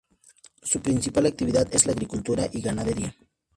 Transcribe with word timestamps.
Su 0.63 0.81
principal 0.81 1.27
actividad 1.27 1.67
es 1.71 1.85
la 1.85 1.91
agricultura 1.91 2.49
y 2.51 2.61
ganadería. 2.61 3.15